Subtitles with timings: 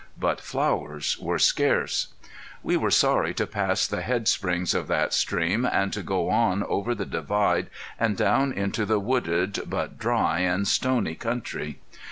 [0.17, 2.07] But flowers were scarce.
[2.63, 6.63] We were sorry to pass the head springs of that stream and to go on
[6.63, 11.77] over the divide and down into the wooded, but dry and stony country.